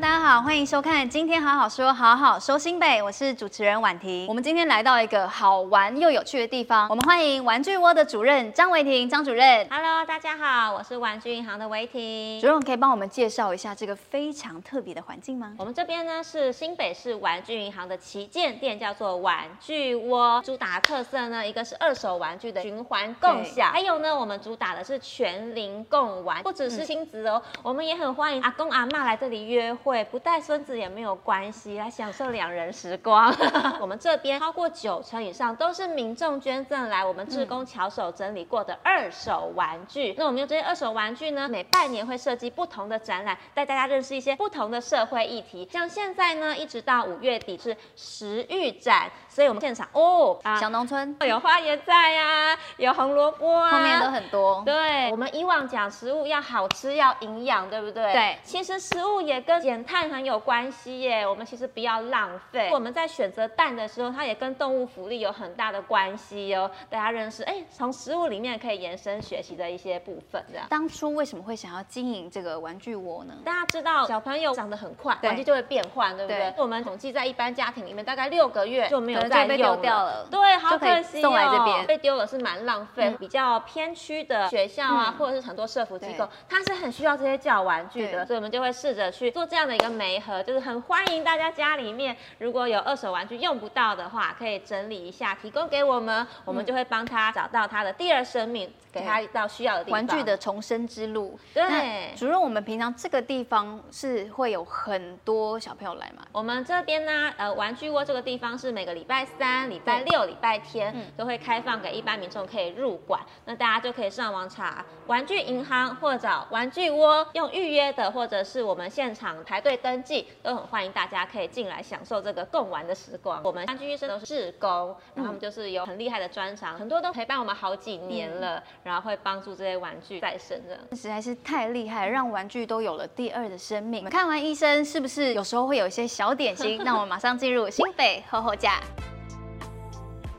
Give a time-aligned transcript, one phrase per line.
[0.00, 4.28] 大家好，欢迎收看今天好好说，好好说新北，我是主持人婉婷。
[4.28, 9.66] 我们今天来到一个好玩又有趣的地方，我们欢迎玩具窝的主任张维婷张主任。
[9.68, 12.40] Hello，大家好，我是玩具银行的维婷。
[12.40, 15.52] 主任可以帮我们介绍一下这个非常特别的环境吗？
[15.58, 20.40] 我们这边呢是新北市玩具银行的旗舰店，叫做玩具窝。
[20.44, 33.34] 主打特色呢，一个是二手玩具的循环共享，还有呢，我们主打的是全龄共玩，不只是亲子哦，嗯、我们也很欢迎阿公阿嬷来这里约会，不带孙子也没有关系，来享受两人时光。
[33.80, 40.12] 我们这边超过九成以上都是民众捐赠来我们志工巧手整理过的二手玩具。
[40.12, 45.68] 嗯、那我们用这些二手玩具呢，每半年会设计不同的展览，带大家认识一些不同的社会议题。
[45.70, 54.62] 像现在呢，一直到五月底是食育展，所以我们现场哦，啊小农村 有花椰菜呀、啊，有红萝卜啊，后面都很多。
[54.64, 58.12] 对，我们以往讲食物要好吃要营养，对不对？
[58.12, 61.26] 对，其实食物也跟减碳很有关系耶。
[61.26, 62.70] 我们其实不要浪费。
[62.72, 66.70] 我们在选择蛋的时候，它也跟动物福利有很大的关系哦。
[66.88, 70.66] 大家认识，哎，从食物里面可以延伸学习的一些部分，这样。
[70.70, 73.34] 当初为什么会想要经营这个玩具窝呢？
[73.44, 76.54] 大家知道，小朋友长得很快，玩具就会变换，对不对？
[76.56, 80.26] 我们统计在一般家庭里面，大概六个月就没有再丢掉了。
[80.30, 81.20] 对，好可惜哦。
[81.20, 83.14] 送来这边被丢了是蛮浪费。
[83.20, 99.98] 比较偏区的学校啊，或者是很多社福机构，它是很需要这些旧玩具的，所以我们就会试着去做这样的一个媒盒，就是很欢迎大家家里面如果有二手玩具用不到的话，可以整理一下，提供给我们，我们就会帮他找到他的第二生命，给他到需要的地方。
[99.98, 101.38] 玩具的重生之路。
[101.54, 106.24] 对，主任，我们平常这个地方是会有很多小朋友来嘛？
[106.32, 123.40] 我们这边呢，呃，玩具窝这个地方是每个礼拜三、礼拜六、礼拜天都会开放给一般民众可以入馆，那大家就可以上网查玩具银行或者找玩具窝，用预约的或者是我们现场排队登记，都很欢迎大家可以进来享受这个共玩的时光。
[123.42, 134.04] 我们玩具医生都是志工，然后他们就是有很厉害的专长，很多都陪伴我们好几年了，然后会帮助这些玩具再生的，实在是太厉害，让玩具都有了第二的生命。
[134.10, 136.78] 看完医生是不是有时候会有一些小点心？
[136.84, 139.07] 那我们马上进入新北厚厚呷。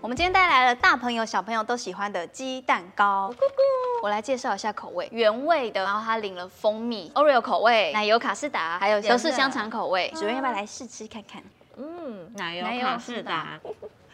[0.02, 3.30] 我们今天带来了大朋友小朋友都喜欢的鸡蛋糕。
[3.32, 10.09] 咕咕，我来介绍一下口味，原味的，然后它淋了蜂蜜，Oreo 口味，奶油卡士达，还有德式香肠口味。
[10.16, 11.44] 主任要不要来试吃看看？
[11.76, 13.59] 嗯，奶油卡士达。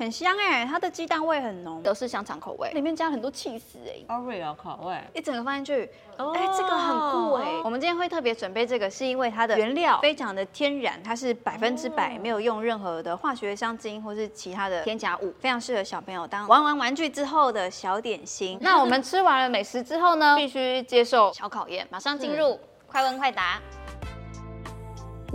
[0.05, 6.37] 很香哎、欸，它的鸡蛋味很浓，都是香肠口味，里面加了很多起司哎，Oreo 口味，一整个放进去，哎、oh.
[6.37, 7.61] 欸，这个很酷哎、欸。
[7.63, 18.59] 我们今天会特别准备这个，是因为它的原料非常的天然，它是百分之百没有用任何的化学香精或是其他的添加物，非常适合小朋友当玩完玩具之后的小点心。
[18.61, 22.59] 那我们吃完了美食之后呢，必须接受小考验，马上进入。
[22.87, 23.59] 快问快答。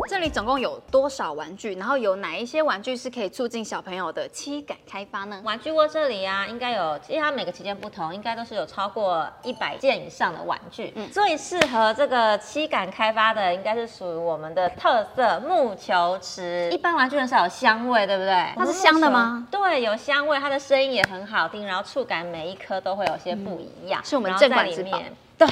[0.09, 1.75] 这里总共有多少玩具？
[1.75, 5.41] 然后有哪一些玩具是可以促进小朋友的七感开发呢？
[5.45, 10.93] 玩具窝这里啊，应该有，因为它每个期间不同，应该都是有超过一百件以上的玩具。
[10.97, 16.69] 嗯，最适合这个七感开发的，应该是属于我们的特色木球池。
[16.73, 18.53] 一般玩具很少有香味，对不对？
[18.57, 19.47] 它是香的吗？
[19.51, 24.01] 对，有香味，它的声音也很好听，然后触感每一颗都会有些不一样。
[24.03, 25.01] 嗯、是我们镇馆之宝。
[25.39, 25.49] 对。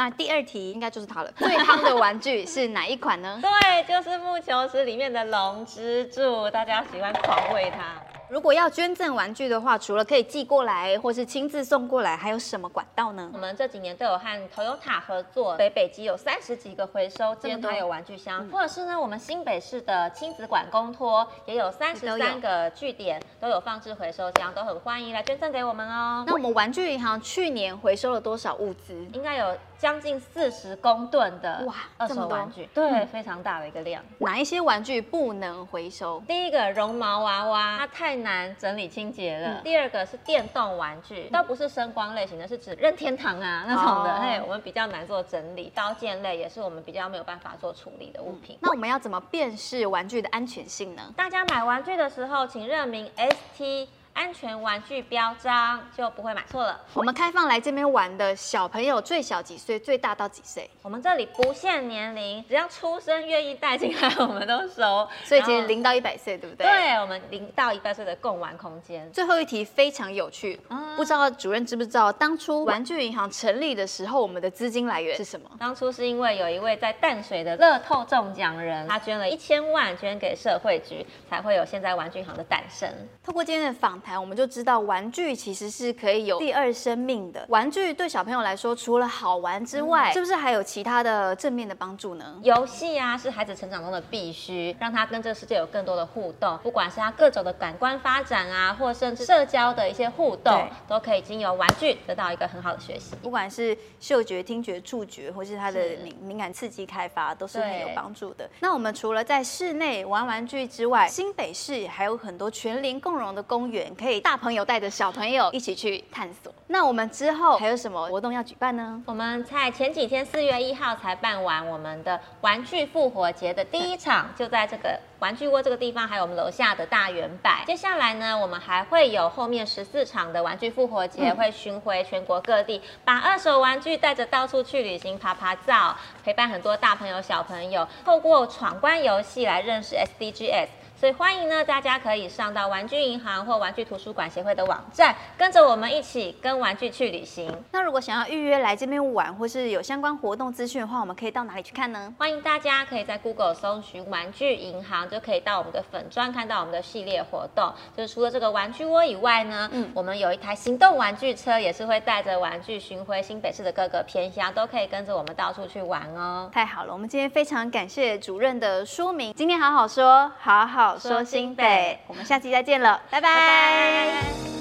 [0.00, 1.30] 那第二题应该就是它了。
[1.32, 3.38] 最夯的玩具是哪一款呢？
[3.44, 8.00] 对，就是木球池里面的龙之柱，大家喜欢狂喂它。
[8.30, 13.28] 如果要捐赠玩具的话，除了可以寄过来，或是亲自送过来，还有什么管道呢？
[13.34, 26.24] 我们这几年都有和 Toyota 合作，北北基有三十几个回收间，它有玩具箱，或者是呢，我们新北市的亲子馆公托也有三十三个据点，都有放置回收箱，都很欢迎来捐赠给我们哦。
[26.26, 28.94] 那我们玩具银行去年回收了多少物资？
[29.12, 29.54] 应该有。
[29.80, 34.04] 将近四十公吨的哇，二手玩具，对，嗯、非常大的一个量。
[34.18, 36.22] 哪一些玩具不能回收？
[36.28, 39.54] 第一个绒毛娃娃，它太难整理清洁了。
[39.54, 45.72] 嗯、第二个是电动玩具，都不是声光类型的，是指任天堂啊那种的，嘿、哦，我们比较难做整理。
[45.74, 48.56] 刀剑类也是我们比较没有办法做处理的物品。
[48.56, 51.02] 嗯、那我们要怎么辨识玩具的安全性呢？
[51.16, 53.88] 大家买玩具的时候，请认明 ST。
[54.12, 56.78] 安全玩具标章就不会买错了。
[56.94, 59.78] 我们开放来这边玩的小朋友最小几岁？
[59.78, 60.68] 最大到几岁？
[60.82, 65.08] 我们这里不限年龄，只要出生愿意带进来，我们都收。
[65.24, 66.66] 所以其实零到一百岁，对不对？
[66.66, 69.10] 对，我们零到一百岁的共玩空间。
[69.12, 75.50] 最后一题非常有趣，嗯、不知道主任知不知道，当初玩具银行成立的时候，我们的资金来源是什么？
[75.58, 82.88] 当初是因为有一位在淡水的乐透中奖人，他捐了一千万捐给社会局，才会有现在玩具银行的诞生。
[83.24, 87.44] 透过今天的访访谈，我们就知道玩具其实是可以有第二生命的。
[87.48, 92.40] 玩具对小朋友来说，除了好玩之外，嗯、是不是还有其他的正面的帮助呢？
[92.42, 103.14] 游戏啊，是孩子成长中的必须，让他跟这个世界有更多的互动，不管是他各种的感官发展啊，或甚至社交的一些互动，都可以经由玩具得到一个很好的学习。
[103.22, 108.48] 不管是嗅觉、听觉、触觉，或是他的敏敏感刺激开发，都是很有帮助的。
[108.60, 116.52] 那我们除了在室内玩玩具之外，新北市还有很多全龄共融的公园，可以大朋友带着小朋友一起去探索。
[116.66, 119.02] 那我们之后还有什么活动要举办呢？
[119.06, 127.50] 我们在前几天四月一号才办完我们的玩具复活节的第一场，就在这个玩具窝这个地方，还有我们楼下的大圆柏。
[127.66, 140.68] 接下来呢，我们还会有后面十四场的玩具复活节，会巡回全国各地，把二手玩具带着到处去旅行、爬爬照，陪伴很多大朋友小朋友，透过闯关游戏来认识 SDGs。
[141.00, 147.50] 所以欢迎呢，大家可以上到玩具银行或玩具图书馆协会的网站，跟着我们一起跟玩具去旅行。
[147.72, 152.12] 那如果想要预约来这边玩，或是有相关活动资讯的话，我们可以到哪里去看呢？
[152.18, 157.72] 欢迎大家可以在 Google 搜寻玩具银行，就可以到我们的粉专看到我们的系列活动。
[157.96, 166.50] 就是除了这个玩具窝以外呢，嗯，我们有一台行动玩具车，也是会带着玩具巡回新北市的各个偏乡，都可以跟着我们到处去玩哦。
[166.52, 169.32] 太好了，我们今天非常感谢主任的说明。
[169.32, 174.59] 今天好好说，好说新北，我们下期再见了，拜拜。